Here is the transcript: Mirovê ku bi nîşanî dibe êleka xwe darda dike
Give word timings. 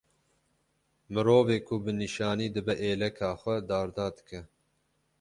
Mirovê 1.13 1.57
ku 1.67 1.75
bi 1.83 1.91
nîşanî 2.01 2.47
dibe 2.55 2.75
êleka 2.89 3.31
xwe 3.41 3.55
darda 3.69 4.07
dike 4.15 4.41